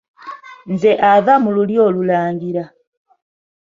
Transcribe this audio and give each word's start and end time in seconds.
Nze 0.71 0.91
ava 1.11 1.33
mu 1.43 1.49
lulyo 1.55 1.79
olulangira. 1.87 2.63